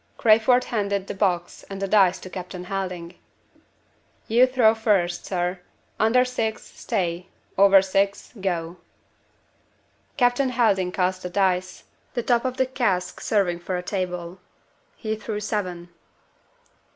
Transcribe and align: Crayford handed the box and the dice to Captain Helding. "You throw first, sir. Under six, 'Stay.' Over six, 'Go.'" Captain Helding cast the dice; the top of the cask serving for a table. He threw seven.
Crayford 0.17 0.63
handed 0.63 1.05
the 1.05 1.13
box 1.13 1.61
and 1.69 1.79
the 1.79 1.87
dice 1.87 2.17
to 2.21 2.29
Captain 2.31 2.63
Helding. 2.63 3.19
"You 4.27 4.47
throw 4.47 4.73
first, 4.73 5.27
sir. 5.27 5.59
Under 5.99 6.25
six, 6.25 6.63
'Stay.' 6.63 7.27
Over 7.55 7.83
six, 7.83 8.33
'Go.'" 8.41 8.77
Captain 10.17 10.49
Helding 10.49 10.91
cast 10.91 11.21
the 11.21 11.29
dice; 11.29 11.83
the 12.15 12.23
top 12.23 12.45
of 12.45 12.57
the 12.57 12.65
cask 12.65 13.19
serving 13.21 13.59
for 13.59 13.77
a 13.77 13.83
table. 13.83 14.39
He 14.97 15.15
threw 15.15 15.39
seven. 15.39 15.89